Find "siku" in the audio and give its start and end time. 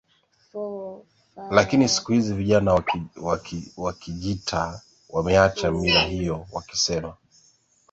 1.89-2.11